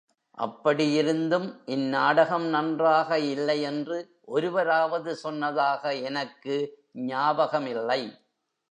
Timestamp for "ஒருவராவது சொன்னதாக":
4.27-5.93